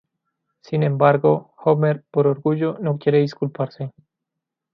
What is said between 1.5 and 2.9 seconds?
Homer, por orgullo,